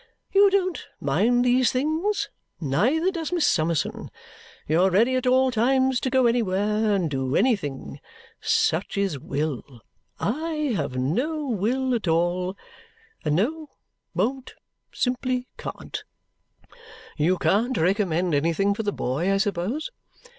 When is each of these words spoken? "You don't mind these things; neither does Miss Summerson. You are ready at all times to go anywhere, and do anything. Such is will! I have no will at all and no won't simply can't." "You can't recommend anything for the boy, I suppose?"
"You 0.31 0.49
don't 0.49 0.87
mind 0.99 1.45
these 1.45 1.71
things; 1.71 2.29
neither 2.59 3.11
does 3.11 3.31
Miss 3.31 3.45
Summerson. 3.45 4.09
You 4.67 4.81
are 4.81 4.89
ready 4.89 5.15
at 5.15 5.27
all 5.27 5.51
times 5.51 5.99
to 5.99 6.09
go 6.09 6.25
anywhere, 6.25 6.95
and 6.95 7.07
do 7.07 7.35
anything. 7.35 7.99
Such 8.39 8.97
is 8.97 9.19
will! 9.19 9.81
I 10.19 10.73
have 10.75 10.95
no 10.95 11.45
will 11.47 11.93
at 11.93 12.07
all 12.07 12.57
and 13.23 13.35
no 13.35 13.69
won't 14.15 14.55
simply 14.91 15.45
can't." 15.55 16.03
"You 17.15 17.37
can't 17.37 17.77
recommend 17.77 18.33
anything 18.33 18.73
for 18.73 18.81
the 18.81 18.91
boy, 18.91 19.31
I 19.31 19.37
suppose?" 19.37 19.91